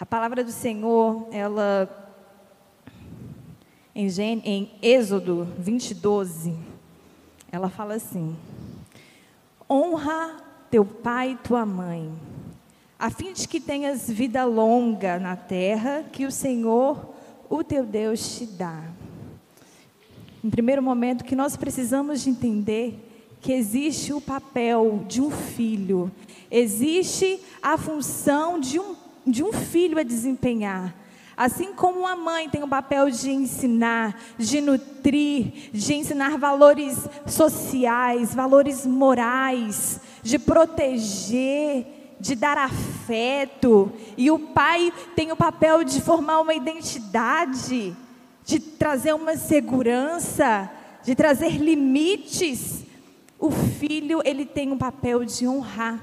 [0.00, 1.88] A palavra do Senhor, ela
[3.92, 6.54] em, Gê- em Êxodo 20, 12,
[7.50, 8.36] ela fala assim:
[9.68, 10.36] Honra
[10.70, 12.12] teu pai e tua mãe,
[12.96, 17.14] a fim de que tenhas vida longa na terra que o Senhor,
[17.50, 18.84] o teu Deus, te dá.
[20.44, 26.08] Em primeiro momento, que nós precisamos de entender que existe o papel de um filho,
[26.48, 28.94] existe a função de um,
[29.30, 30.94] de um filho a desempenhar.
[31.36, 38.34] Assim como uma mãe tem o papel de ensinar, de nutrir, de ensinar valores sociais,
[38.34, 46.40] valores morais, de proteger, de dar afeto, e o pai tem o papel de formar
[46.40, 47.94] uma identidade,
[48.44, 50.68] de trazer uma segurança,
[51.04, 52.82] de trazer limites.
[53.38, 56.00] O filho, ele tem um papel de honrar.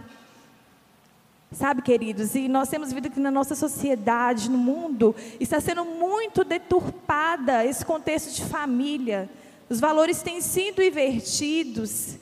[1.56, 6.44] Sabe, queridos, e nós temos visto que na nossa sociedade, no mundo, está sendo muito
[6.44, 9.30] deturpada esse contexto de família.
[9.70, 12.18] Os valores têm sido invertidos.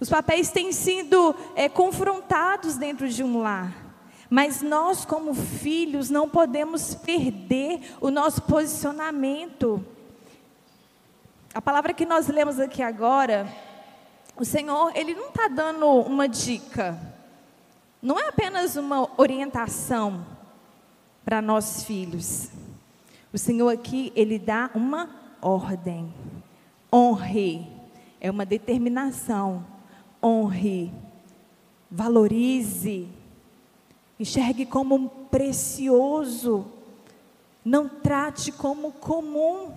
[0.00, 3.76] Os papéis têm sido é, confrontados dentro de um lar.
[4.30, 9.84] Mas nós, como filhos, não podemos perder o nosso posicionamento.
[11.52, 13.46] A palavra que nós lemos aqui agora,
[14.34, 17.17] o Senhor, Ele não está dando uma dica.
[18.00, 20.24] Não é apenas uma orientação
[21.24, 22.48] para nós filhos.
[23.32, 25.10] O Senhor aqui, Ele dá uma
[25.42, 26.12] ordem.
[26.92, 27.66] Honre.
[28.20, 29.66] É uma determinação.
[30.22, 30.92] Honre.
[31.90, 33.08] Valorize.
[34.18, 36.66] Enxergue como precioso.
[37.64, 39.72] Não trate como comum.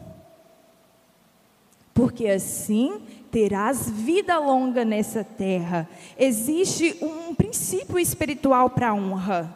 [1.94, 3.02] Porque assim
[3.32, 5.90] terás vida longa nessa terra.
[6.18, 9.56] Existe um princípio espiritual para honra.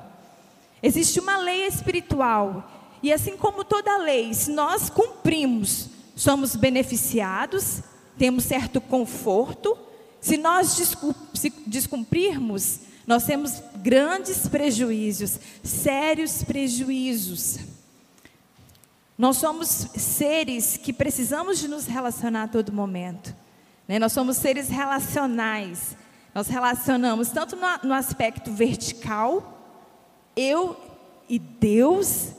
[0.81, 2.71] Existe uma lei espiritual.
[3.03, 7.81] E assim como toda lei, se nós cumprimos, somos beneficiados,
[8.17, 9.77] temos certo conforto.
[10.21, 10.75] Se nós
[11.67, 17.59] descumprirmos, nós temos grandes prejuízos, sérios prejuízos.
[19.17, 23.35] Nós somos seres que precisamos de nos relacionar a todo momento.
[23.87, 23.99] Né?
[23.99, 25.95] Nós somos seres relacionais.
[26.33, 29.87] Nós relacionamos tanto no, no aspecto vertical,
[30.35, 30.75] eu
[31.29, 32.31] e Deus,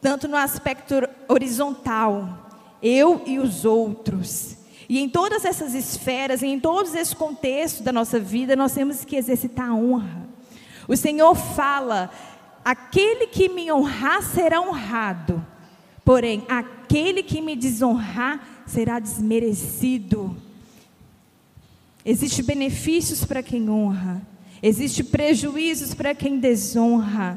[0.00, 0.94] tanto no aspecto
[1.28, 2.48] horizontal,
[2.82, 4.56] eu e os outros.
[4.88, 9.16] E em todas essas esferas, em todos esses contextos da nossa vida, nós temos que
[9.16, 10.26] exercitar a honra.
[10.88, 12.10] O Senhor fala:
[12.64, 15.44] aquele que me honrar será honrado,
[16.04, 20.45] porém, aquele que me desonrar será desmerecido.
[22.08, 24.22] Existem benefícios para quem honra,
[24.62, 27.36] existem prejuízos para quem desonra.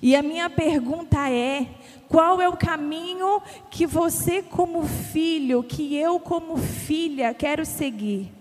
[0.00, 1.68] E a minha pergunta é:
[2.08, 8.32] qual é o caminho que você, como filho, que eu, como filha, quero seguir?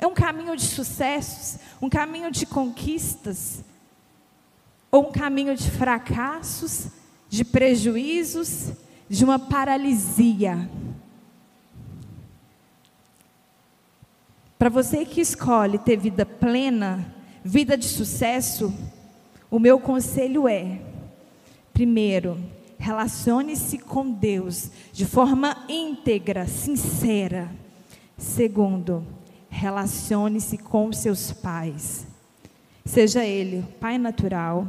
[0.00, 3.62] É um caminho de sucessos, um caminho de conquistas,
[4.90, 6.88] ou um caminho de fracassos,
[7.28, 8.72] de prejuízos,
[9.08, 10.68] de uma paralisia?
[14.62, 17.12] Para você que escolhe ter vida plena,
[17.42, 18.72] vida de sucesso,
[19.50, 20.78] o meu conselho é:
[21.74, 22.38] primeiro,
[22.78, 27.50] relacione-se com Deus de forma íntegra, sincera.
[28.16, 29.04] Segundo,
[29.50, 32.06] relacione-se com seus pais.
[32.84, 34.68] Seja ele pai natural,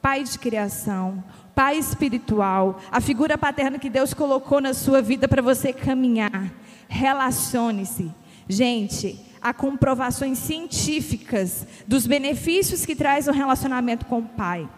[0.00, 1.22] pai de criação,
[1.54, 6.50] pai espiritual, a figura paterna que Deus colocou na sua vida para você caminhar.
[6.88, 8.18] Relacione-se.
[8.50, 14.68] Gente, há comprovações científicas dos benefícios que traz um relacionamento com o pai.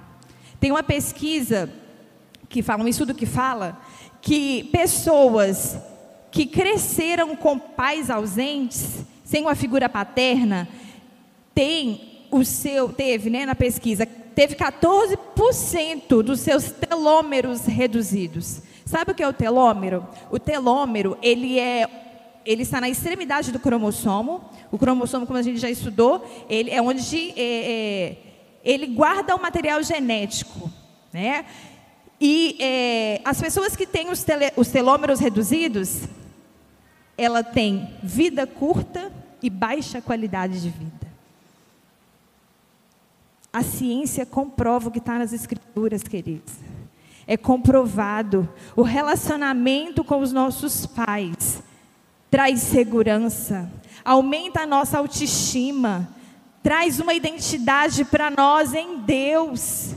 [0.61, 1.73] Tem uma pesquisa
[2.51, 3.81] que fala, um estudo que fala
[4.21, 5.79] que pessoas
[6.31, 10.69] que cresceram com pais ausentes, sem uma figura paterna,
[11.55, 18.61] tem o seu, teve, né, na pesquisa, teve 14% dos seus telômeros reduzidos.
[18.85, 20.07] Sabe o que é o telômero?
[20.31, 22.02] O telômero, ele é
[22.45, 24.45] ele está na extremidade do cromossomo.
[24.71, 28.17] O cromossomo, como a gente já estudou, ele é onde é, é,
[28.65, 30.71] ele guarda o material genético,
[31.13, 31.45] né?
[32.21, 36.03] E é, as pessoas que têm os, tele, os telômeros reduzidos,
[37.19, 39.13] ela tem vida curta
[39.43, 41.13] e baixa qualidade de vida.
[43.53, 46.55] A ciência comprova o que está nas escrituras, queridos.
[47.27, 48.49] É comprovado.
[48.77, 51.52] O relacionamento com os nossos pais
[52.33, 53.71] traz segurança,
[54.03, 56.09] aumenta a nossa autoestima,
[56.63, 59.95] traz uma identidade para nós em Deus.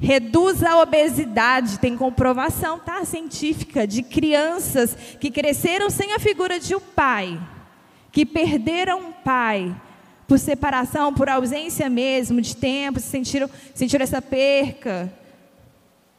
[0.00, 1.78] reduz a obesidade.
[1.78, 3.04] Tem comprovação, tá?
[3.04, 7.38] Científica, de crianças que cresceram sem a figura de um pai,
[8.10, 9.76] que perderam um pai
[10.26, 15.12] por separação, por ausência mesmo de tempo, sentiram, sentiram essa perca.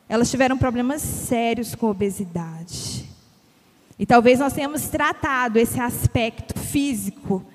[0.07, 2.92] Elas tiveram problemas sérios com obesidade.
[3.97, 7.45] E talvez nós tenhamos tratado esse aspecto físico,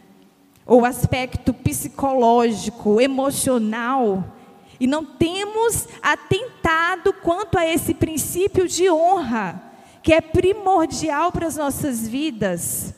[0.65, 4.37] ou aspecto psicológico, emocional,
[4.79, 9.63] e não temos atentado quanto a esse princípio de honra,
[10.03, 12.95] que é primordial para as nossas vidas.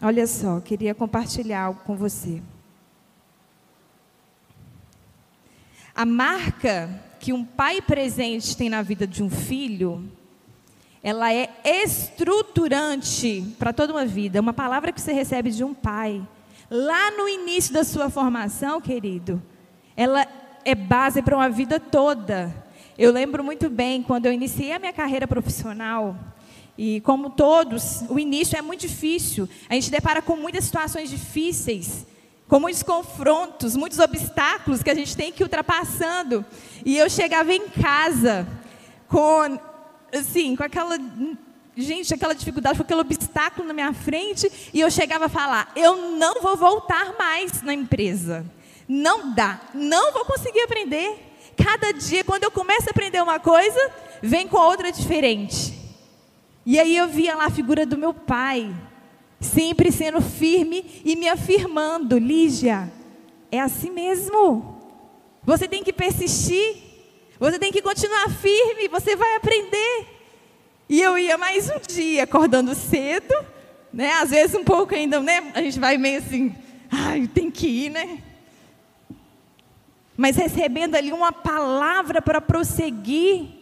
[0.00, 2.42] Olha só, queria compartilhar algo com você.
[5.94, 6.88] A marca
[7.22, 10.10] que um pai presente tem na vida de um filho,
[11.00, 14.40] ela é estruturante para toda uma vida.
[14.40, 16.20] Uma palavra que você recebe de um pai
[16.68, 19.40] lá no início da sua formação, querido,
[19.96, 20.26] ela
[20.64, 22.52] é base para uma vida toda.
[22.98, 26.16] Eu lembro muito bem quando eu iniciei a minha carreira profissional,
[26.76, 29.48] e como todos, o início é muito difícil.
[29.68, 32.04] A gente depara com muitas situações difíceis,
[32.52, 36.44] com muitos confrontos, muitos obstáculos que a gente tem que ir ultrapassando.
[36.84, 38.46] E eu chegava em casa
[39.08, 39.58] com
[40.14, 40.98] assim, com aquela
[41.74, 45.96] gente, aquela dificuldade, com aquele obstáculo na minha frente, e eu chegava a falar: eu
[46.10, 48.44] não vou voltar mais na empresa.
[48.86, 51.32] Não dá, não vou conseguir aprender.
[51.56, 53.80] Cada dia, quando eu começo a aprender uma coisa,
[54.20, 55.72] vem com outra diferente.
[56.66, 58.70] E aí eu via lá a figura do meu pai,
[59.42, 62.90] sempre sendo firme e me afirmando: Lígia,
[63.50, 64.80] é assim mesmo.
[65.44, 66.76] Você tem que persistir,
[67.38, 70.06] você tem que continuar firme, você vai aprender.
[70.88, 73.34] E eu ia mais um dia, acordando cedo,
[73.92, 74.12] né?
[74.14, 75.50] Às vezes um pouco ainda, né?
[75.54, 76.54] A gente vai meio assim,
[76.90, 78.22] ai, tem que ir, né?
[80.16, 83.61] Mas recebendo ali uma palavra para prosseguir.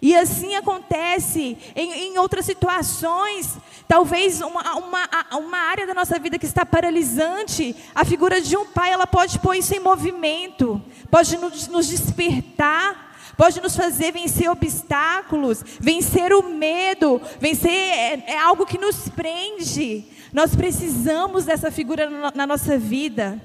[0.00, 3.56] E assim acontece em, em outras situações.
[3.86, 8.66] Talvez uma, uma, uma área da nossa vida que está paralisante, a figura de um
[8.66, 10.80] pai, ela pode pôr isso em movimento,
[11.10, 18.36] pode nos, nos despertar pode nos fazer vencer obstáculos, vencer o medo, vencer é, é
[18.36, 20.04] algo que nos prende.
[20.32, 23.40] Nós precisamos dessa figura na, na nossa vida.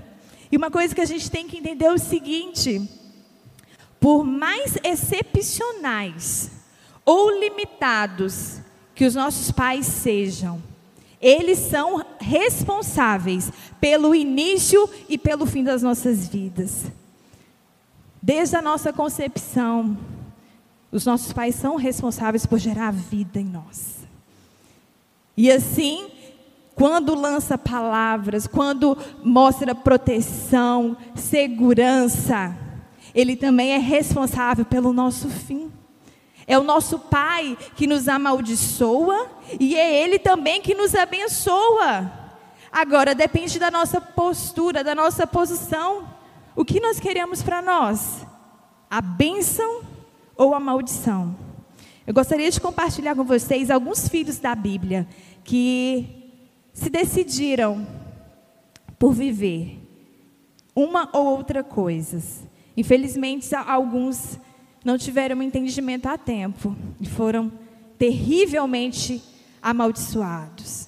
[0.51, 2.81] E uma coisa que a gente tem que entender é o seguinte:
[4.03, 6.51] por mais excepcionais
[7.05, 8.57] ou limitados
[8.93, 10.61] que os nossos pais sejam,
[11.21, 16.83] eles são responsáveis pelo início e pelo fim das nossas vidas.
[18.21, 19.97] Desde a nossa concepção,
[20.91, 23.99] os nossos pais são responsáveis por gerar vida em nós.
[25.37, 26.09] E assim,
[26.75, 32.62] quando lança palavras, quando mostra proteção, segurança,
[33.13, 35.71] ele também é responsável pelo nosso fim.
[36.45, 39.29] É o nosso pai que nos amaldiçoa
[39.59, 42.11] e é ele também que nos abençoa.
[42.71, 46.09] Agora depende da nossa postura, da nossa posição.
[46.55, 48.25] O que nós queremos para nós?
[48.89, 49.81] A bênção
[50.35, 51.35] ou a maldição?
[52.05, 55.07] Eu gostaria de compartilhar com vocês alguns filhos da Bíblia
[55.43, 56.31] que
[56.73, 57.87] se decidiram
[58.99, 59.79] por viver
[60.75, 62.19] uma ou outra coisa.
[62.75, 64.39] Infelizmente, alguns
[64.83, 67.51] não tiveram entendimento a tempo e foram
[67.97, 69.21] terrivelmente
[69.61, 70.87] amaldiçoados.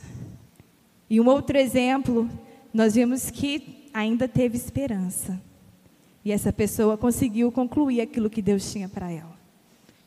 [1.09, 2.29] E um outro exemplo,
[2.73, 5.41] nós vimos que ainda teve esperança.
[6.23, 9.35] E essa pessoa conseguiu concluir aquilo que Deus tinha para ela.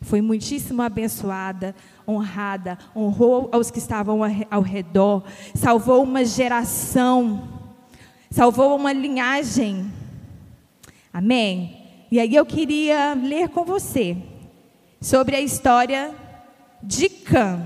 [0.01, 1.75] Foi muitíssimo abençoada,
[2.07, 4.21] honrada, honrou aos que estavam
[4.51, 7.49] ao redor, salvou uma geração,
[8.31, 9.91] salvou uma linhagem.
[11.13, 12.07] Amém?
[12.11, 14.17] E aí eu queria ler com você
[15.01, 16.15] sobre a história
[16.83, 17.61] de Cã.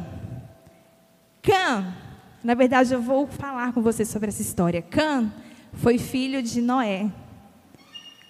[1.42, 1.94] Cã,
[2.42, 4.80] na verdade eu vou falar com você sobre essa história.
[4.82, 5.32] Cã
[5.74, 7.10] foi filho de Noé.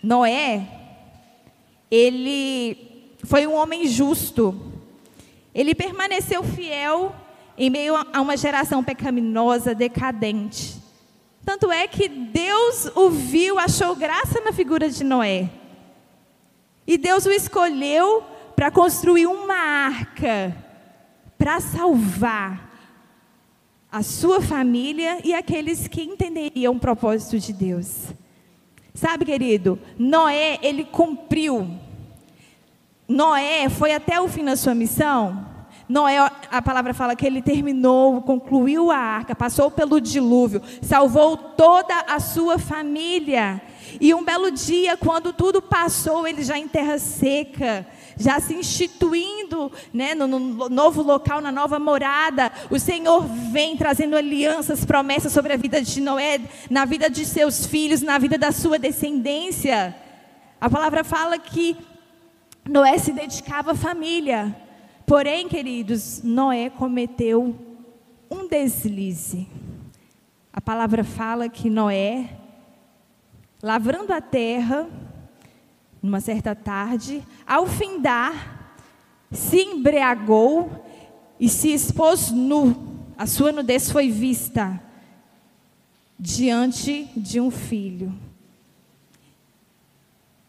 [0.03, 0.67] Noé,
[1.91, 4.73] ele foi um homem justo.
[5.55, 7.15] Ele permaneceu fiel
[7.57, 10.82] em meio a uma geração pecaminosa, decadente.
[11.45, 15.51] Tanto é que Deus o viu, achou graça na figura de Noé.
[16.87, 20.57] E Deus o escolheu para construir uma arca
[21.43, 22.71] para salvar
[23.91, 28.15] a sua família e aqueles que entenderiam o propósito de Deus.
[28.95, 31.69] Sabe, querido, Noé, ele cumpriu.
[33.09, 35.52] Noé foi até o fim da sua missão?
[35.93, 36.17] Noé,
[36.51, 42.19] a palavra fala que ele terminou, concluiu a arca, passou pelo dilúvio, salvou toda a
[42.19, 43.61] sua família.
[44.01, 49.71] E um belo dia, quando tudo passou, ele já em terra seca, já se instituindo
[49.93, 52.51] né, no, no, novo local, na nova morada.
[52.71, 57.67] O Senhor vem trazendo alianças, promessas sobre a vida de Noé, na vida de seus
[57.67, 59.95] filhos, na vida da sua descendência.
[60.59, 61.77] A palavra fala que
[62.67, 64.57] Noé se dedicava à família.
[65.13, 67.55] Porém, queridos, Noé cometeu
[68.31, 69.47] um deslize.
[70.51, 72.31] A palavra fala que Noé,
[73.63, 74.89] lavrando a terra,
[76.03, 78.79] numa certa tarde, ao findar,
[79.31, 80.83] se embriagou
[81.39, 83.05] e se expôs nu.
[83.15, 84.83] A sua nudez foi vista
[86.19, 88.19] diante de um filho.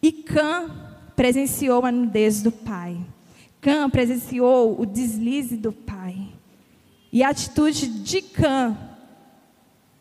[0.01, 0.71] E Cã
[1.17, 2.97] presenciou a nudez do pai.
[3.63, 6.27] Cã presenciou o deslize do pai.
[7.13, 8.77] E a atitude de Cã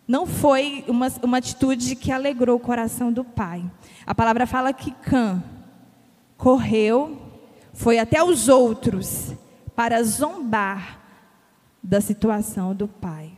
[0.07, 3.65] não foi uma, uma atitude que alegrou o coração do pai.
[4.05, 5.41] A palavra fala que Cã
[6.37, 7.23] correu,
[7.73, 9.33] foi até os outros
[9.77, 11.01] para zombar
[11.81, 13.31] da situação do pai.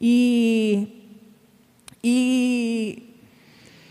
[0.00, 0.88] E,
[2.02, 3.03] e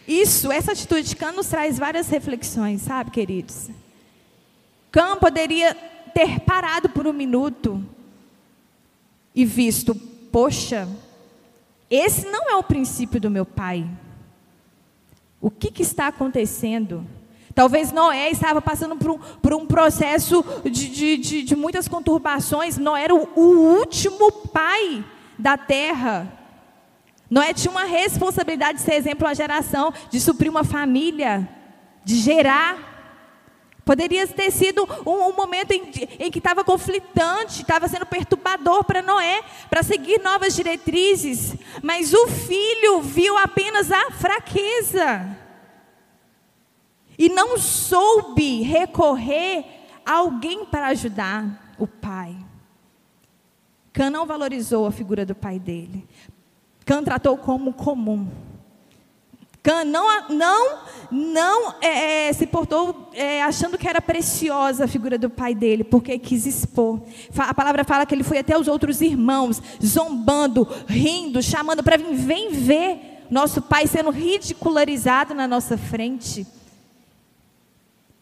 [0.07, 3.69] isso, essa atitude de Cã nos traz várias reflexões, sabe, queridos?
[4.91, 5.74] Cã poderia
[6.13, 7.83] ter parado por um minuto
[9.33, 9.95] e visto,
[10.31, 10.88] poxa,
[11.89, 13.88] esse não é o princípio do meu pai.
[15.41, 17.05] O que, que está acontecendo?
[17.55, 22.77] Talvez Noé estava passando por um, por um processo de, de, de, de muitas conturbações.
[22.77, 25.03] Noé era o, o último pai
[25.38, 26.31] da terra.
[27.34, 31.50] Noé tinha uma responsabilidade de ser exemplo à geração, de suprir uma família,
[32.06, 32.78] de gerar.
[33.84, 35.82] Poderia ter sido um, um momento em,
[36.20, 41.56] em que estava conflitante, estava sendo perturbador para Noé, para seguir novas diretrizes.
[41.82, 45.36] Mas o filho viu apenas a fraqueza.
[47.18, 49.66] E não soube recorrer
[50.06, 52.38] a alguém para ajudar o pai.
[53.92, 56.08] Cã não valorizou a figura do pai dele.
[56.86, 58.28] Cã tratou como comum.
[59.63, 65.18] Cã não, não, não é, é, se portou é, achando que era preciosa a figura
[65.18, 67.02] do pai dele, porque quis expor.
[67.38, 72.13] A palavra fala que ele foi até os outros irmãos, zombando, rindo, chamando para vir,
[72.13, 76.46] vem ver nosso pai sendo ridicularizado na nossa frente.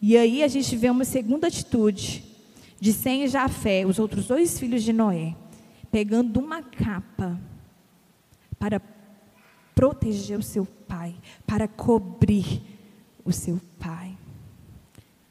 [0.00, 2.24] E aí a gente vê uma segunda atitude
[2.80, 5.34] de Sem e Jafé, os outros dois filhos de Noé,
[5.90, 7.36] pegando uma capa
[8.62, 8.80] para
[9.74, 12.62] proteger o seu pai, para cobrir
[13.24, 14.16] o seu pai.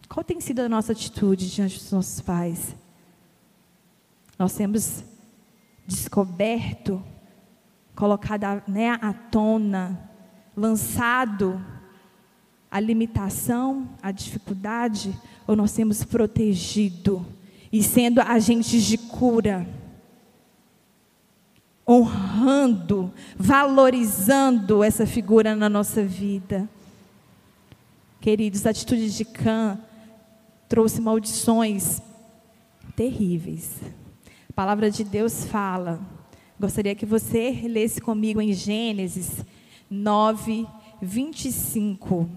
[0.10, 2.76] Qual tem sido a nossa atitude diante dos nossos pais?
[4.38, 5.06] Nós temos
[5.88, 7.02] descoberto,
[7.96, 10.12] colocado né, à tona,
[10.54, 11.66] lançado
[12.70, 17.26] a limitação, a dificuldade, ou nós temos protegido
[17.72, 19.66] e sendo agentes de cura?
[21.92, 26.70] Honrando, valorizando essa figura na nossa vida.
[28.22, 29.78] Queridos, a atitude de Cã
[30.70, 32.02] trouxe maldições
[32.96, 33.82] terríveis.
[34.50, 36.00] A palavra de Deus fala.
[36.58, 39.44] Gostaria que você lesse comigo em Gênesis
[39.90, 40.66] 9,
[41.02, 42.30] 25.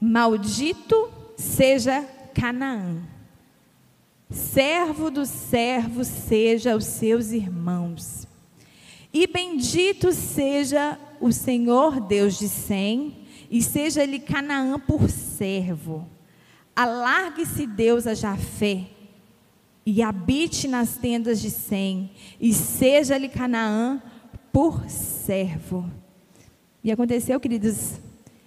[0.00, 3.02] Maldito seja Canaã.
[4.30, 8.26] Servo dos servos seja os seus irmãos.
[9.12, 13.18] E bendito seja o Senhor Deus de Sem,
[13.50, 16.08] e seja-lhe Canaã por servo.
[16.74, 18.86] Alargue-se Deus a Jafé,
[19.84, 24.02] e habite nas tendas de Sem, e seja-lhe Canaã
[24.50, 25.90] por servo.
[26.82, 28.00] E aconteceu, queridos,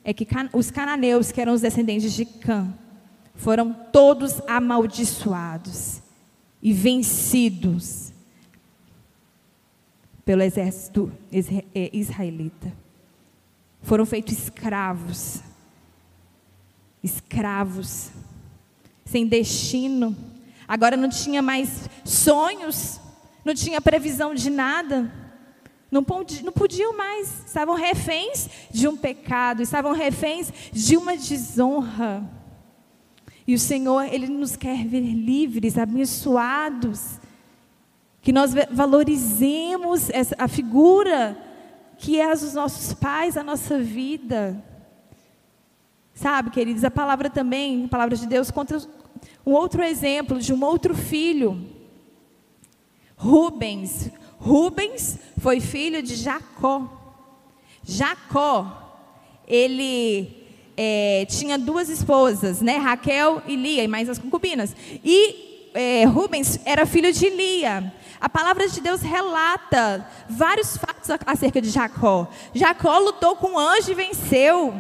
[0.04, 2.74] é que os cananeus, que eram os descendentes de Cã,
[3.36, 6.02] foram todos amaldiçoados
[6.62, 8.14] e vencidos
[10.26, 11.12] pelo exército
[11.74, 12.74] é, israelita.
[13.84, 15.42] Foram feitos escravos,
[17.04, 18.10] escravos,
[19.06, 20.16] sem destino.
[20.68, 23.00] Agora não tinha mais sonhos,
[23.44, 25.14] não tinha previsão de nada.
[25.92, 26.04] Não,
[26.44, 32.28] não podiam mais, estavam reféns de um pecado, estavam reféns de uma desonra.
[33.48, 37.20] E o Senhor, Ele nos quer ver livres, abençoados.
[38.22, 41.38] Que nós valorizemos essa, a figura
[41.98, 44.64] que és os nossos pais, a nossa vida.
[46.14, 48.78] Sabe, queridos, a palavra também, a palavra de Deus, conta
[49.46, 51.70] um outro exemplo de um outro filho.
[53.16, 54.10] Rubens.
[54.40, 56.90] Rubens foi filho de Jacó.
[57.84, 58.98] Jacó,
[59.48, 60.45] ele
[60.78, 62.78] é, tinha duas esposas, né?
[62.78, 64.76] Raquel e Lia, e mais as concubinas.
[65.04, 67.94] E é, Rubens era filho de Lia.
[68.20, 72.28] A palavra de Deus relata vários fatos acerca de Jacó.
[72.54, 74.74] Jacó lutou com um anjo e venceu.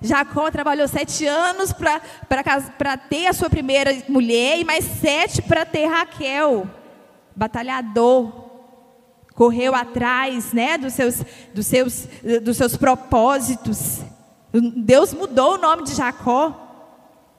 [0.00, 5.86] Jacó trabalhou sete anos para ter a sua primeira mulher e mais sete para ter
[5.86, 6.68] Raquel.
[7.34, 8.46] Batalhador.
[9.34, 11.22] Correu atrás né, dos, seus,
[11.54, 12.08] dos, seus,
[12.42, 14.00] dos seus propósitos.
[14.60, 16.68] Deus mudou o nome de Jacó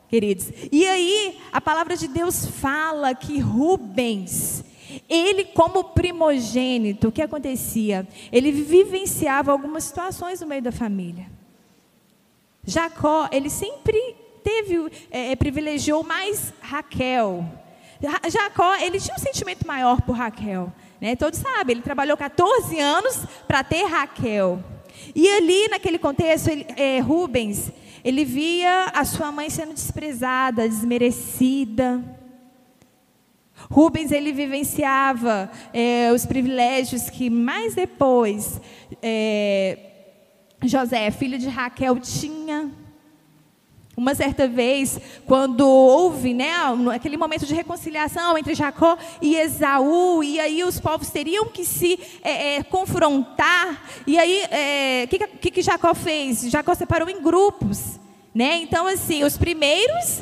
[0.09, 0.51] queridos.
[0.71, 4.63] E aí, a palavra de Deus fala que Rubens,
[5.07, 8.07] ele como primogênito, o que acontecia?
[8.31, 11.27] Ele vivenciava algumas situações no meio da família.
[12.65, 17.45] Jacó, ele sempre teve, é, é, privilegiou mais Raquel.
[18.29, 20.73] Jacó, ele tinha um sentimento maior por Raquel.
[20.99, 21.15] Né?
[21.15, 24.63] Todos sabem, ele trabalhou 14 anos para ter Raquel.
[25.15, 27.71] E ali, naquele contexto, ele, é, Rubens,
[28.03, 32.03] ele via a sua mãe sendo desprezada, desmerecida.
[33.69, 38.59] Rubens, ele vivenciava é, os privilégios que mais depois
[39.01, 39.77] é,
[40.63, 42.58] José, filho de Raquel, tinha.
[43.99, 46.53] Uma certa vez, quando houve né,
[46.95, 51.99] aquele momento de reconciliação entre Jacó e Esaú, e aí os povos teriam que se
[52.23, 56.49] é, é, confrontar, e aí o é, que, que, que Jacó fez?
[56.49, 57.99] Jacó separou em grupos.
[58.33, 58.59] Né?
[58.59, 60.21] Então, assim, os primeiros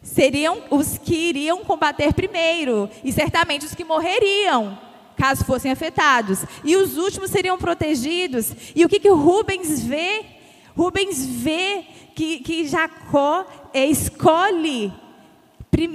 [0.00, 4.78] seriam os que iriam combater primeiro, e certamente os que morreriam
[5.18, 6.46] caso fossem afetados.
[6.64, 8.54] E os últimos seriam protegidos.
[8.74, 10.39] E o que, que Rubens vê?
[10.76, 11.84] Rubens vê
[12.14, 14.92] que, que Jacó é, escolhe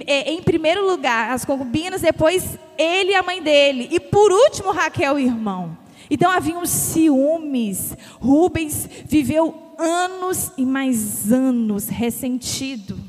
[0.08, 4.72] é, em primeiro lugar as concubinas, depois ele e a mãe dele, e por último
[4.72, 5.77] Raquel, o irmão.
[6.09, 7.96] Então haviam ciúmes.
[8.20, 13.00] Rubens viveu anos e mais anos ressentido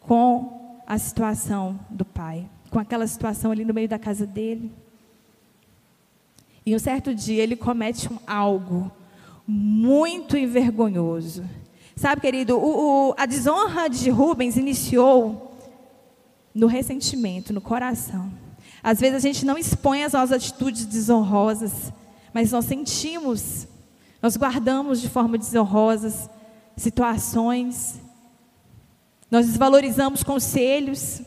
[0.00, 4.72] com a situação do pai, com aquela situação ali no meio da casa dele.
[6.64, 8.90] E um certo dia ele comete um algo
[9.46, 11.44] muito envergonhoso.
[11.96, 15.56] Sabe, querido, o, o, a desonra de Rubens iniciou
[16.54, 18.32] no ressentimento, no coração.
[18.82, 21.92] Às vezes a gente não expõe as nossas atitudes desonrosas,
[22.32, 23.68] mas nós sentimos,
[24.20, 26.30] nós guardamos de forma desonrosa
[26.76, 28.00] situações,
[29.30, 31.22] nós desvalorizamos conselhos,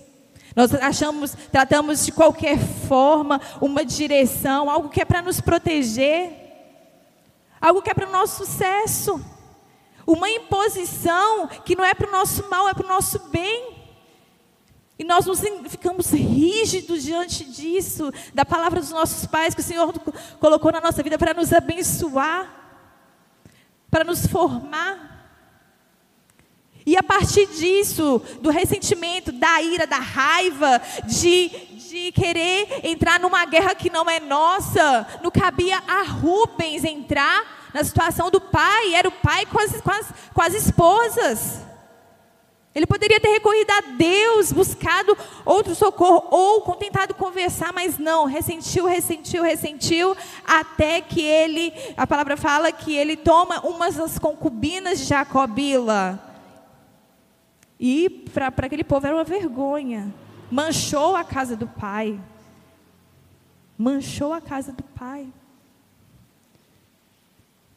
[0.56, 6.45] nós achamos, tratamos de qualquer forma uma direção, algo que é para nos proteger,
[7.66, 9.20] algo que é para o nosso sucesso,
[10.06, 13.74] uma imposição que não é para o nosso mal, é para o nosso bem.
[15.00, 19.92] E nós nos ficamos rígidos diante disso, da palavra dos nossos pais que o Senhor
[20.40, 22.54] colocou na nossa vida para nos abençoar,
[23.90, 25.14] para nos formar.
[26.86, 31.50] E a partir disso, do ressentimento, da ira, da raiva, de,
[31.96, 37.82] de querer entrar numa guerra que não é nossa, não cabia a Rubens entrar na
[37.86, 41.62] situação do pai, era o pai com as, com as, com as esposas.
[42.74, 48.86] Ele poderia ter recorrido a Deus, buscado outro socorro, ou tentado conversar, mas não, ressentiu,
[48.86, 55.06] ressentiu, ressentiu, até que ele, a palavra fala que ele toma umas das concubinas de
[55.06, 56.22] Jacobila
[57.80, 60.14] e para aquele povo era uma vergonha.
[60.56, 62.18] Manchou a casa do pai.
[63.78, 65.28] Manchou a casa do pai.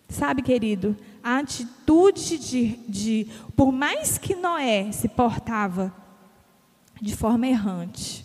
[0.09, 5.93] Sabe, querido, a atitude de, de, por mais que Noé se portava
[7.03, 8.25] de forma errante,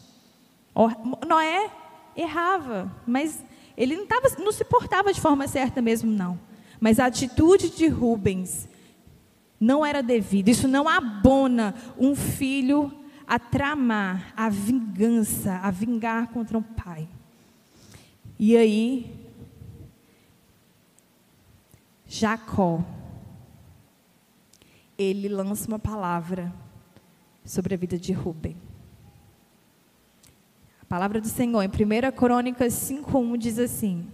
[1.27, 1.71] Noé
[2.15, 3.43] errava, mas
[3.75, 6.39] ele não, tava, não se portava de forma certa mesmo, não.
[6.79, 8.69] Mas a atitude de Rubens
[9.59, 10.49] não era devido.
[10.49, 13.02] Isso não abona um filho
[13.33, 17.09] a tramar a vingança, a vingar contra um pai.
[18.37, 19.11] E aí,
[22.05, 22.85] Jacó,
[24.95, 26.53] ele lança uma palavra
[27.43, 28.55] sobre a vida de Rubem.
[30.83, 34.07] A palavra do Senhor, em 1 Crônicas 5,1 diz assim: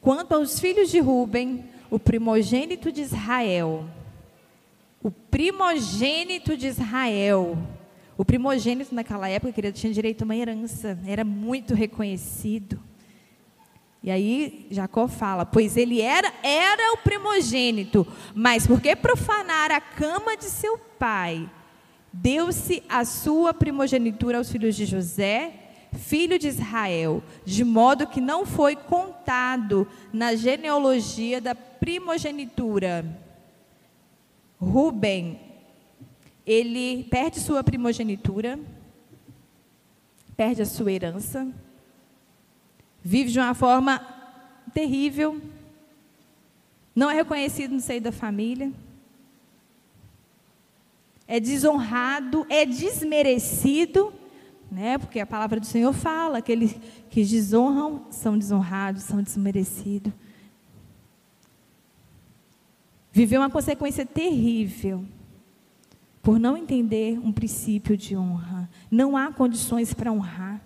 [0.00, 3.88] Quanto aos filhos de Rubem, o primogênito de Israel,
[5.00, 7.56] o primogênito de Israel.
[8.20, 12.78] O primogênito naquela época, querido, tinha direito a uma herança, era muito reconhecido.
[14.02, 20.36] E aí Jacó fala: Pois ele era, era o primogênito, mas porque profanar a cama
[20.36, 21.48] de seu pai,
[22.12, 25.54] deu-se a sua primogenitura aos filhos de José,
[25.94, 33.02] filho de Israel, de modo que não foi contado na genealogia da primogenitura.
[34.60, 35.49] Ruben,
[36.46, 38.58] ele perde sua primogenitura,
[40.36, 41.46] perde a sua herança,
[43.02, 44.00] vive de uma forma
[44.72, 45.40] terrível,
[46.94, 48.72] não é reconhecido no seio da família,
[51.26, 54.12] é desonrado, é desmerecido,
[54.70, 54.98] né?
[54.98, 56.74] Porque a palavra do Senhor fala: aqueles
[57.08, 60.12] que desonram são desonrados, são desmerecidos.
[63.12, 65.04] Viveu uma consequência terrível
[66.22, 68.68] por não entender um princípio de honra.
[68.90, 70.60] Não há condições para honrar.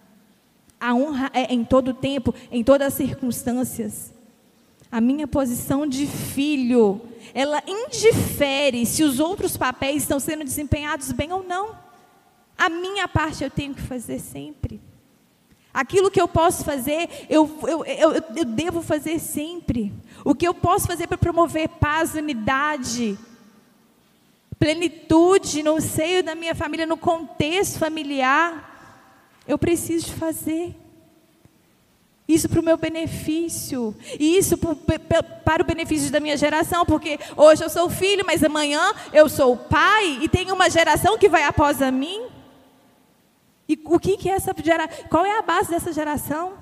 [0.80, 4.12] A honra é em todo tempo, em todas as circunstâncias.
[4.90, 7.00] A minha posição de filho,
[7.32, 11.76] ela indifere se os outros papéis estão sendo desempenhados bem ou não.
[12.56, 14.80] A minha parte eu tenho que fazer sempre.
[15.72, 19.92] Aquilo que eu posso fazer, eu, eu, eu, eu devo fazer sempre.
[20.24, 23.18] O que eu posso fazer para promover paz, unidade,
[24.64, 29.02] plenitude no seio da minha família, no contexto familiar,
[29.46, 30.74] eu preciso fazer.
[32.26, 37.62] Isso para o meu benefício, e isso para o benefício da minha geração, porque hoje
[37.62, 38.80] eu sou filho, mas amanhã
[39.12, 42.28] eu sou pai, e tem uma geração que vai após a mim.
[43.68, 45.04] E o que, que é essa geração?
[45.10, 46.54] Qual é a base dessa geração?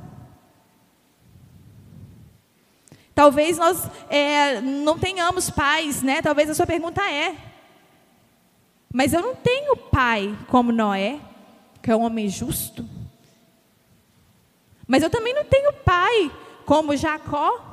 [3.14, 6.20] Talvez nós é, não tenhamos pais, né?
[6.20, 7.51] Talvez a sua pergunta é.
[8.92, 11.18] Mas eu não tenho pai como Noé,
[11.82, 12.86] que é um homem justo.
[14.86, 16.30] Mas eu também não tenho pai
[16.66, 17.70] como Jacó.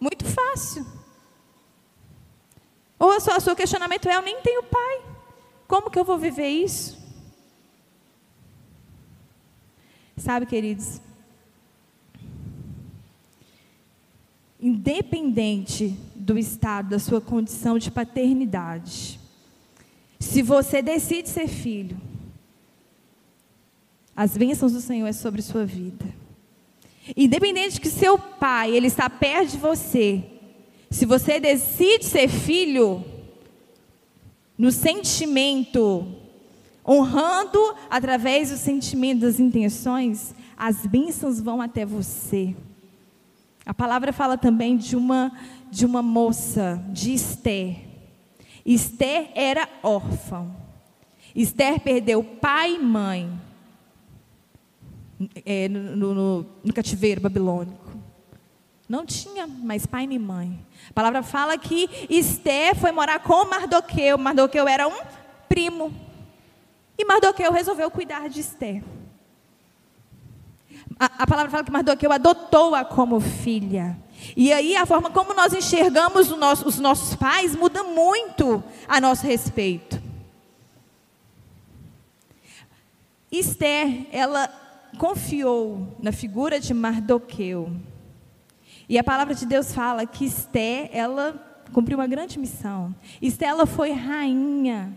[0.00, 0.84] Muito fácil.
[2.98, 5.02] Ou o seu questionamento é: eu nem tenho pai.
[5.68, 6.98] Como que eu vou viver isso?
[10.16, 11.00] Sabe, queridos?
[14.60, 19.20] Independente do estado da sua condição de paternidade,
[20.28, 21.96] se você decide ser filho,
[24.14, 26.04] as bênçãos do Senhor é sobre sua vida.
[27.16, 30.22] Independente de que seu pai, ele está perto de você,
[30.90, 33.02] se você decide ser filho,
[34.56, 36.06] no sentimento,
[36.86, 42.54] honrando através do sentimento, das intenções, as bênçãos vão até você.
[43.64, 45.32] A palavra fala também de uma
[45.70, 47.87] de uma moça, de Esther.
[48.64, 50.46] Esther era órfã.
[51.34, 53.40] Esther perdeu pai e mãe
[55.44, 57.88] é, no, no, no cativeiro babilônico.
[58.88, 60.58] Não tinha mais pai nem mãe.
[60.88, 64.16] A palavra fala que Esther foi morar com Mardoqueu.
[64.16, 65.00] Mardoqueu era um
[65.48, 65.92] primo.
[66.96, 68.82] E Mardoqueu resolveu cuidar de Esther.
[70.98, 73.96] A, a palavra fala que Mardoqueu adotou-a como filha.
[74.36, 79.26] E aí a forma como nós enxergamos nosso, os nossos pais muda muito a nosso
[79.26, 80.00] respeito.
[83.30, 84.48] Esther, ela
[84.98, 87.72] confiou na figura de Mardoqueu.
[88.88, 91.34] E a palavra de Deus fala que Esther, ela
[91.72, 92.94] cumpriu uma grande missão.
[93.20, 94.92] Esther, ela foi rainha.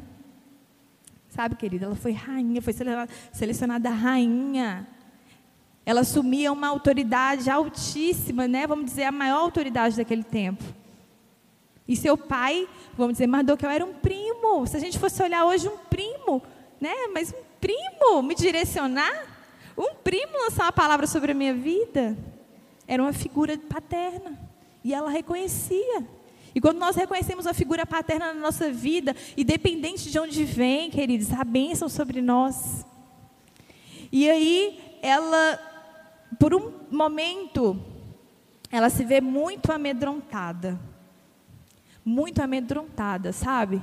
[1.30, 4.88] Sabe, querida, ela foi rainha, foi selecionada, selecionada rainha
[5.86, 8.68] ela assumia uma autoridade altíssima, né?
[8.68, 10.64] Vamos dizer, a maior autoridade daquele tempo.
[11.88, 14.66] E seu pai, vamos dizer, Mardoqueu era um primo.
[14.68, 16.42] Se a gente fosse olhar hoje, um primo,
[16.80, 16.94] né?
[17.14, 19.26] Mas um primo me direcionar,
[19.78, 22.18] um primo lançar uma palavra sobre a minha vida,
[22.88, 24.40] era uma figura paterna.
[24.84, 26.06] E ela reconhecia.
[26.54, 31.32] E quando nós reconhecemos a figura paterna na nossa vida, independente de onde vem, queridos,
[31.34, 32.86] a bênção sobre nós.
[34.12, 35.71] E aí, ela
[36.42, 37.80] por um momento,
[38.72, 40.82] ela se vê muito amedrontada.
[42.04, 43.80] Muito amedrontada, sabe?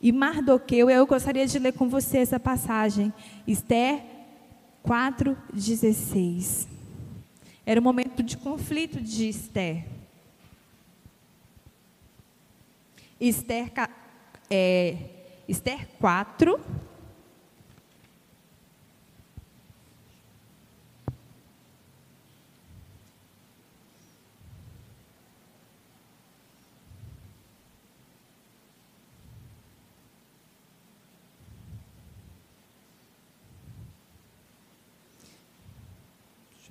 [0.00, 3.12] E Mardoqueu, eu gostaria de ler com você essa passagem.
[3.46, 4.02] Esther
[4.82, 6.66] 4,16.
[7.66, 9.84] Era um momento de conflito de Esther.
[13.20, 13.70] Esther,
[14.48, 14.96] é,
[15.46, 16.58] Esther 4,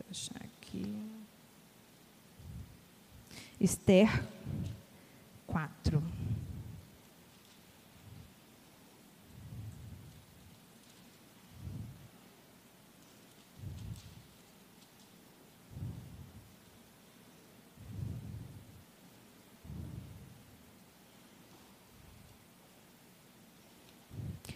[0.10, 0.96] achar aqui.
[3.70, 4.24] Esther
[5.46, 6.02] 4.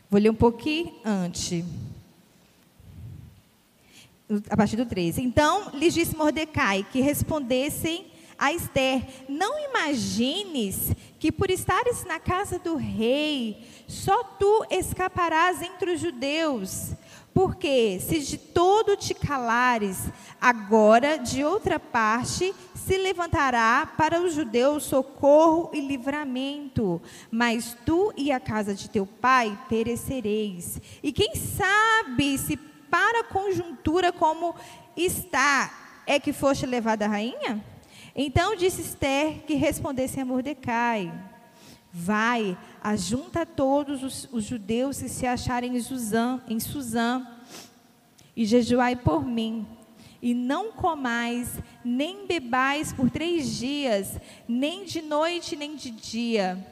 [0.10, 1.64] Vou ler um pouquinho antes.
[4.50, 5.22] A partir do 13.
[5.22, 12.60] Então lhes disse Mordecai que respondessem a Esther: Não imagines que por estares na casa
[12.60, 16.92] do rei, só tu escaparás entre os judeus.
[17.34, 19.98] Porque se de todo te calares,
[20.40, 28.32] agora de outra parte se levantará para os judeus socorro e livramento, mas tu e
[28.32, 30.80] a casa de teu pai perecereis.
[31.02, 34.54] E quem sabe se para a conjuntura como
[34.96, 37.73] está é que foste levada a rainha?
[38.16, 41.12] Então disse Esther que respondesse a Mordecai:
[41.92, 47.26] Vai, ajunta todos os, os judeus que se acharem em Suzã, em Suzã
[48.36, 49.66] e jejuai por mim
[50.22, 56.66] e não comais, nem bebais por três dias, nem de noite, nem de dia.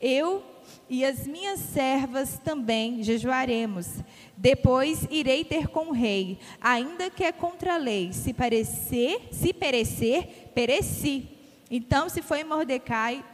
[0.00, 0.42] Eu
[0.88, 3.88] e as minhas servas também jejuaremos.
[4.36, 8.12] Depois irei ter com o rei, ainda que é contra a lei.
[8.12, 11.28] Se parecer, se perecer, pereci.
[11.70, 13.24] Então se foi Mordecai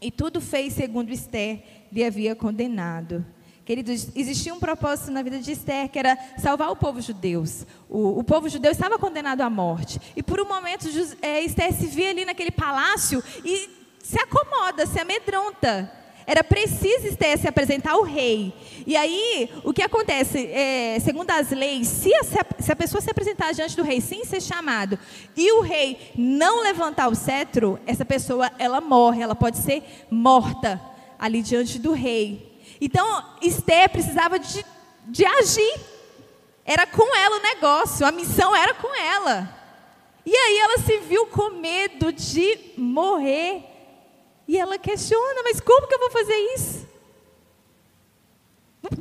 [0.00, 3.24] e tudo fez segundo Esther lhe havia condenado.
[3.64, 7.44] Queridos, existia um propósito na vida de Esther, que era salvar o povo judeu.
[7.86, 10.00] O, o povo judeu estava condenado à morte.
[10.16, 10.86] E por um momento,
[11.20, 13.68] é, Esther se vê ali naquele palácio e
[14.02, 15.92] se acomoda, se amedronta.
[16.28, 18.52] Era preciso Esther se apresentar ao rei.
[18.86, 20.46] E aí, o que acontece?
[20.52, 22.22] É, segundo as leis, se a,
[22.58, 24.98] se a pessoa se apresentar diante do rei sem ser chamado,
[25.34, 30.78] e o rei não levantar o cetro, essa pessoa, ela morre, ela pode ser morta
[31.18, 32.60] ali diante do rei.
[32.78, 34.62] Então, Esther precisava de,
[35.06, 35.80] de agir.
[36.62, 39.48] Era com ela o negócio, a missão era com ela.
[40.26, 43.77] E aí ela se viu com medo de morrer.
[44.48, 46.88] E ela questiona: mas como que eu vou fazer isso?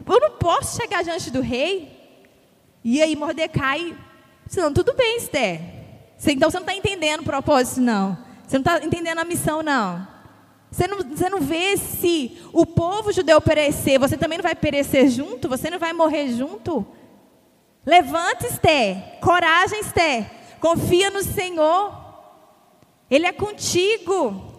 [0.06, 1.96] Eu não posso chegar diante do rei.
[2.84, 3.98] E aí Mordecai,
[4.56, 5.62] não, tudo bem, Esther.
[6.28, 8.18] Então você não está entendendo o propósito, não.
[8.46, 10.08] Você não está entendendo a missão, não.
[10.70, 15.10] Você não, você não vê se o povo judeu perecer, você também não vai perecer
[15.10, 15.48] junto?
[15.48, 16.86] Você não vai morrer junto?
[17.86, 19.20] Levante, Esther.
[19.22, 20.30] Coragem, Esther.
[20.60, 21.94] Confia no Senhor.
[23.10, 24.57] Ele é contigo.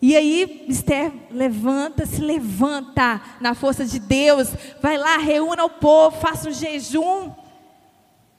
[0.00, 4.48] E aí, Esther levanta, se levanta na força de Deus.
[4.80, 7.32] Vai lá, reúna o povo, faça um jejum.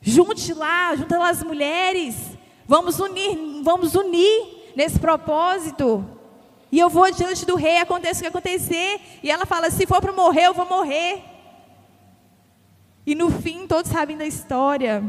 [0.02, 2.15] Junte lá, junta lá as mulheres.
[2.65, 6.06] Vamos unir, vamos unir nesse propósito.
[6.72, 9.02] E eu vou diante do rei, aconteça o que acontecer.
[9.22, 11.24] E ela fala: se for para morrer, eu vou morrer.
[13.06, 15.04] E no fim, todos sabem da história.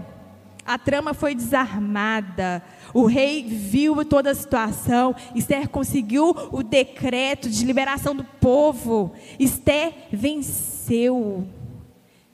[0.64, 2.62] A trama foi desarmada.
[2.92, 5.14] O rei viu toda a situação.
[5.34, 9.12] Esther conseguiu o decreto de liberação do povo.
[9.38, 11.46] Esther venceu.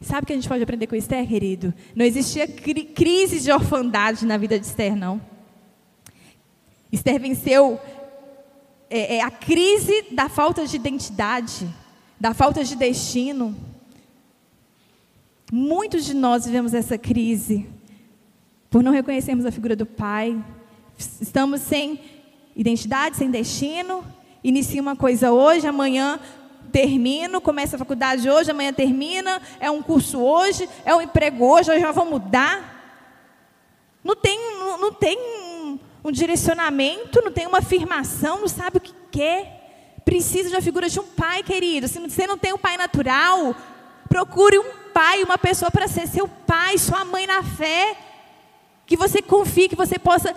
[0.01, 1.73] Sabe o que a gente pode aprender com Esther, querido?
[1.95, 5.21] Não existia cri crise de orfandade na vida de Esther, não.
[6.93, 7.81] Esther venceu
[8.91, 11.69] é, é a crise da falta de identidade,
[12.21, 13.57] da falta de destino.
[15.53, 17.67] Muitos de nós vivemos essa crise
[18.71, 20.37] por não reconhecermos a figura do Pai.
[21.21, 22.01] Estamos sem
[22.55, 24.05] identidade, sem destino.
[24.43, 26.21] Inicia uma coisa hoje, amanhã
[26.73, 31.73] termino, começa a faculdade hoje, amanhã termina, é um curso hoje, é um emprego hoje,
[31.73, 32.75] eu já vou mudar.
[34.05, 35.19] Não tem, não, não tem
[36.05, 40.03] um direcionamento, não tem uma afirmação, não sabe o que quer.
[40.05, 41.89] Precisa de uma figura de um pai, querido.
[41.89, 43.57] Se você não tem um pai natural,
[44.09, 47.97] procure um pai, uma pessoa para ser seu pai, sua mãe na fé.
[48.87, 50.35] Que você confie, que você possa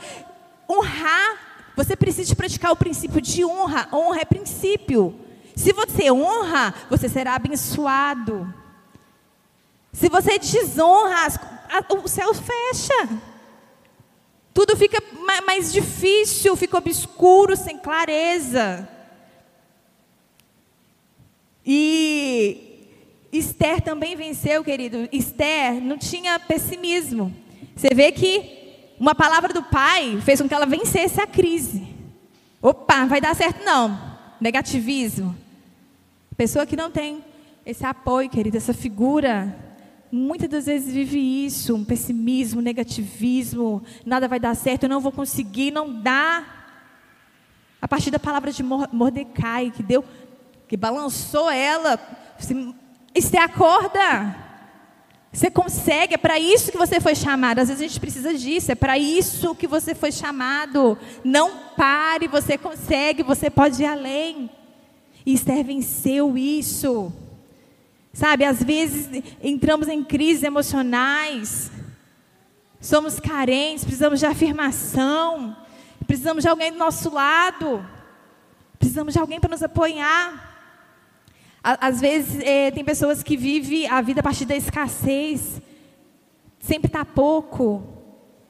[0.69, 1.71] honrar.
[1.75, 3.88] Você precisa praticar o princípio de honra.
[3.93, 5.17] Honra é princípio.
[5.55, 8.53] Se você honra, você será abençoado.
[9.93, 11.27] Se você desonra,
[12.03, 13.09] o céu fecha.
[14.53, 15.01] Tudo fica
[15.45, 18.88] mais difícil, fica obscuro, sem clareza.
[21.65, 22.88] E
[23.31, 25.07] Esther também venceu, querido.
[25.12, 27.33] Esther não tinha pessimismo.
[27.80, 31.88] Você vê que uma palavra do pai fez com que ela vencesse a crise.
[32.62, 33.98] Opa, vai dar certo não.
[34.42, 35.34] Negativismo.
[36.36, 37.24] Pessoa que não tem
[37.65, 39.56] esse apoio, querido, essa figura
[40.12, 45.12] muitas das vezes vive isso, um pessimismo, negativismo, nada vai dar certo, eu não vou
[45.13, 46.46] conseguir, não dá.
[47.82, 50.04] A partir da palavra de Mordecai, que deu,
[50.68, 51.98] que balançou ela,
[53.15, 54.48] você acorda.
[55.32, 57.60] Você consegue, é para isso que você foi chamado.
[57.60, 60.98] Às vezes a gente precisa disso, é para isso que você foi chamado.
[61.24, 64.50] Não pare, você consegue, você pode ir além.
[65.26, 67.13] E Esther venceu isso.
[68.12, 69.08] Sabe, às vezes
[69.42, 71.72] entramos em crises emocionais,
[72.82, 75.56] somos carentes, precisamos de afirmação,
[76.08, 77.86] precisamos de alguém do nosso lado,
[78.80, 80.48] precisamos de alguém para nos apoiar.
[81.62, 85.62] Às vezes é, tem pessoas que vivem a vida a partir da escassez,
[86.60, 87.84] sempre está pouco,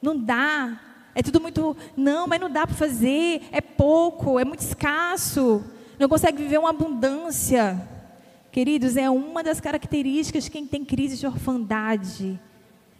[0.00, 0.80] não dá,
[1.14, 5.64] é tudo muito, não, mas não dá para fazer, é pouco, é muito escasso,
[5.98, 7.80] não consegue viver uma abundância.
[8.52, 12.40] Queridos, é uma das características de quem tem crise de orfandade.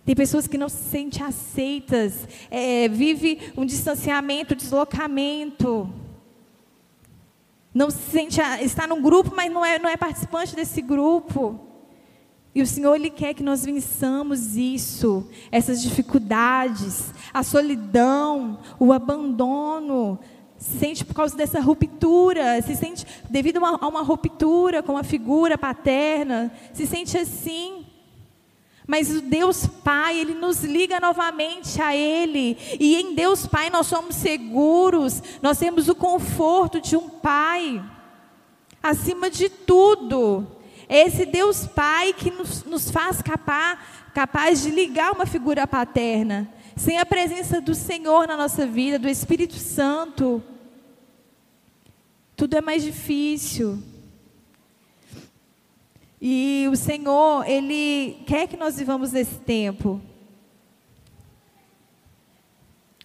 [0.05, 5.93] Tem pessoas que não se sentem aceitas, é, vive um distanciamento, deslocamento.
[7.73, 11.69] Não se sente, está num grupo, mas não é, não é participante desse grupo.
[12.53, 20.19] E o Senhor, Ele quer que nós vençamos isso, essas dificuldades, a solidão, o abandono,
[20.57, 24.99] se sente por causa dessa ruptura, se sente devido a uma, a uma ruptura com
[24.99, 27.87] a figura paterna, se sente assim.
[28.91, 32.59] Mas o Deus Pai, Ele nos liga novamente a Ele.
[32.81, 37.81] E em Deus Pai nós somos seguros, nós temos o conforto de um Pai.
[38.83, 40.45] Acima de tudo,
[40.89, 43.79] é esse Deus Pai que nos, nos faz capaz,
[44.13, 46.53] capaz de ligar uma figura paterna.
[46.75, 50.43] Sem a presença do Senhor na nossa vida, do Espírito Santo,
[52.35, 53.81] tudo é mais difícil.
[56.21, 59.99] E o Senhor, Ele quer que nós vivamos esse tempo,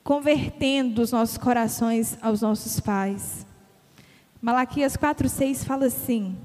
[0.03, 3.47] convertendo os nossos corações aos nossos pais.
[4.41, 6.37] Malaquias 4,6 fala assim: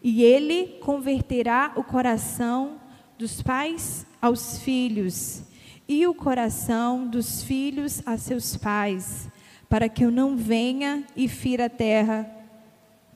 [0.00, 2.80] E Ele converterá o coração
[3.18, 5.42] dos pais aos filhos,
[5.88, 9.28] e o coração dos filhos a seus pais,
[9.68, 12.30] para que eu não venha e fira a terra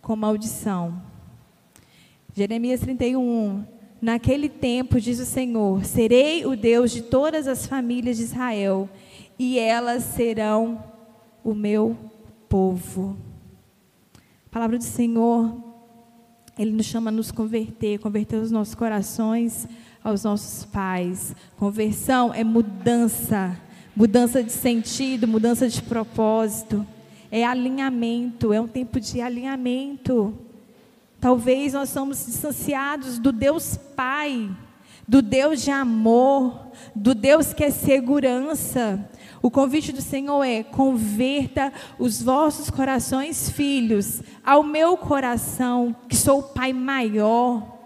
[0.03, 1.08] com maldição.
[2.39, 3.65] Jeremias 31.
[4.01, 8.89] Naquele tempo, diz o Senhor: Serei o Deus de todas as famílias de Israel,
[9.37, 10.81] e elas serão
[11.43, 11.99] o meu
[12.49, 13.17] povo.
[14.47, 15.53] A palavra do Senhor,
[16.57, 19.67] Ele nos chama a nos converter, converter os nossos corações
[20.05, 21.35] aos nossos pais.
[21.57, 23.61] Conversão é mudança
[23.97, 26.87] mudança de sentido, mudança de propósito,
[27.33, 30.39] é alinhamento, é um tempo de alinhamento.
[31.21, 34.51] Talvez nós somos distanciados do Deus Pai,
[35.07, 39.09] do Deus de amor, do Deus que é segurança.
[39.43, 46.41] O convite do Senhor é: converta os vossos corações, filhos, ao meu coração, que sou
[46.41, 47.79] o Pai maior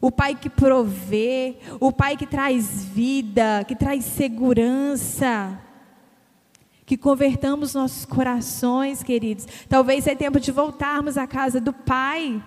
[0.00, 5.58] o Pai que provê, o Pai que traz vida, que traz segurança.
[6.88, 9.46] Que convertamos nossos corações, queridos.
[9.68, 12.42] Talvez é tempo de voltarmos à casa do Pai.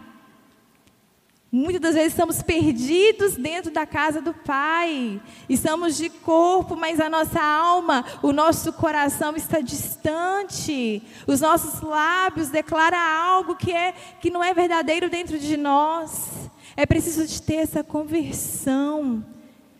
[1.51, 5.21] Muitas das vezes estamos perdidos dentro da casa do Pai.
[5.47, 11.03] Estamos de corpo, mas a nossa alma, o nosso coração está distante.
[11.27, 16.49] Os nossos lábios declaram algo que, é, que não é verdadeiro dentro de nós.
[16.75, 19.23] É preciso de ter essa conversão,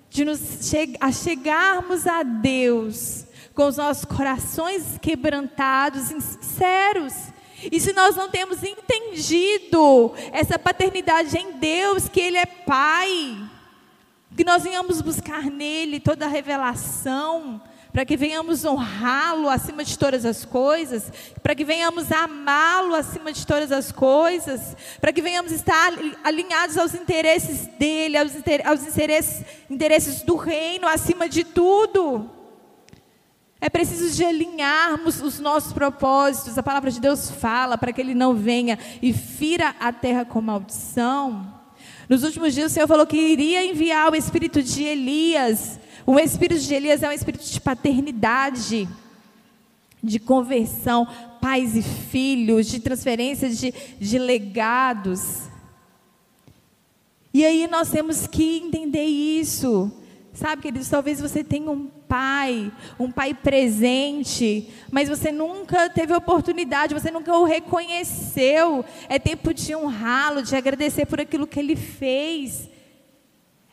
[0.07, 7.13] de nos che chegarmos a Deus com os nossos corações quebrantados sinceros.
[7.71, 13.37] E se nós não temos entendido essa paternidade em Deus, que Ele é Pai,
[14.35, 17.61] que nós venhamos buscar nele toda a revelação,
[17.91, 21.11] para que venhamos honrá-lo acima de todas as coisas,
[21.43, 25.91] para que venhamos amá-lo acima de todas as coisas, para que venhamos estar
[26.23, 28.33] alinhados aos interesses dele, aos
[28.87, 32.40] interesses, interesses do reino acima de tudo.
[33.61, 36.57] É preciso de alinharmos os nossos propósitos.
[36.57, 40.41] A palavra de Deus fala para que ele não venha e fira a terra com
[40.41, 41.53] maldição.
[42.09, 46.61] Nos últimos dias o Senhor falou que iria enviar o espírito de Elias o espírito
[46.61, 48.87] de Elias é um espírito de paternidade,
[50.01, 51.07] de conversão,
[51.39, 55.43] pais e filhos, de transferência de, de legados.
[57.33, 59.91] E aí nós temos que entender isso.
[60.33, 66.93] Sabe, queridos, talvez você tenha um pai, um pai presente, mas você nunca teve oportunidade,
[66.93, 68.83] você nunca o reconheceu.
[69.07, 72.69] É tempo de honrá-lo, de agradecer por aquilo que ele fez.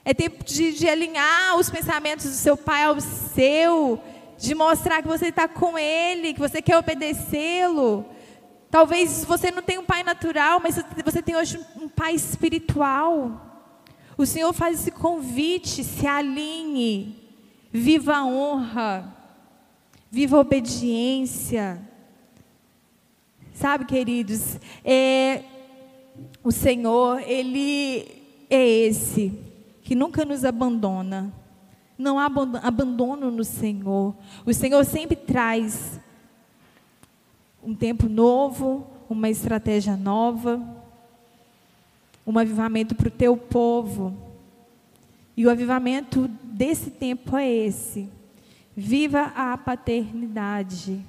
[0.04, 4.00] É tempo de, de alinhar os pensamentos do seu pai ao seu.
[4.38, 8.06] de mostrar que você está com Ele, que você quer obedecê-lo.
[8.70, 13.66] Talvez você não tenha um pai natural, mas você tem hoje um pai espiritual.
[14.16, 17.27] O Senhor faz esse convite, se alinhe,
[17.72, 19.14] viva a honra,
[20.10, 21.80] viva a obediência.
[23.52, 25.42] Sabe, queridos, é,
[26.42, 28.06] o Senhor, Ele
[28.48, 29.32] é esse
[29.82, 31.32] que nunca nos abandona.
[31.96, 32.26] Não há
[32.62, 34.14] abandono no Senhor.
[34.46, 35.98] O Senhor sempre traz
[37.62, 40.62] um tempo novo, uma estratégia nova,
[42.26, 44.16] um avivamento para o teu povo.
[45.36, 48.08] E o avivamento desse tempo é esse.
[48.76, 51.00] Viva a paternidade.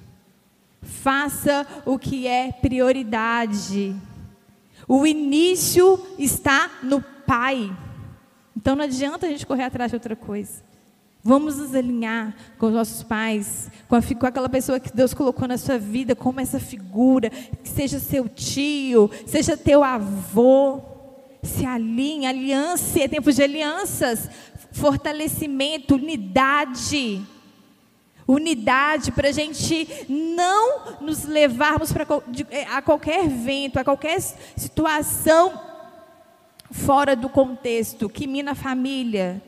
[0.80, 3.96] Faça o que é prioridade.
[4.86, 7.76] O início está no Pai.
[8.56, 10.62] Então não adianta a gente correr atrás de outra coisa.
[11.22, 15.46] Vamos nos alinhar com os nossos pais, com, a, com, aquela pessoa que Deus colocou
[15.46, 20.80] na sua vida, como essa figura, que seja seu tio, seja teu avô.
[21.42, 24.28] Se alinhe, aliança, é tempo de alianças,
[24.72, 27.22] fortalecimento, unidade
[28.32, 32.06] unidade, para a gente não nos levarmos pra,
[32.50, 35.60] é, a qualquer vento, a qualquer situação
[36.70, 39.42] fora do contexto, que mina a família.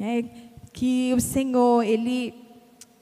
[0.00, 0.24] É,
[0.72, 2.34] que o Senhor, Ele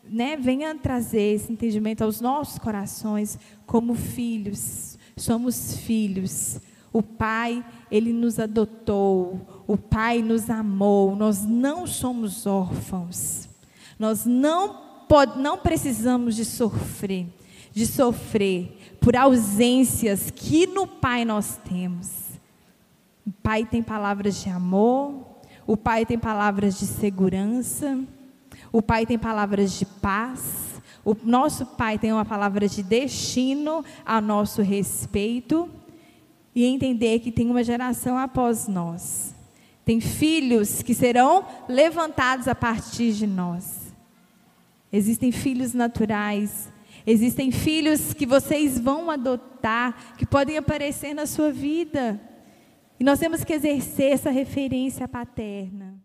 [0.03, 4.99] né, venha trazer esse entendimento aos nossos corações como filhos.
[5.16, 6.59] Somos filhos.
[6.93, 9.64] O Pai, Ele nos adotou.
[9.66, 11.16] O Pai nos amou.
[11.16, 13.49] Nós não somos órfãos.
[13.99, 17.26] Nós não, pod, não precisamos de sofrer,
[17.72, 22.32] de sofrer por ausências que no Pai nós temos.
[23.26, 25.24] O Pai tem palavras de amor,
[25.66, 27.99] o Pai tem palavras de segurança,
[28.72, 34.20] o Pai tem palavras de paz, o nosso Pai tem uma palavra de destino a
[34.20, 35.70] nosso respeito
[36.55, 39.34] e entender que tem uma geração após nós.
[39.84, 43.92] Tem filhos que serão levantados a partir de nós.
[44.92, 46.70] Existem filhos naturais,
[47.07, 52.20] existem filhos que vocês vão adotar, que podem aparecer na sua vida.
[53.00, 56.01] E nós temos que exercer essa referência paterna.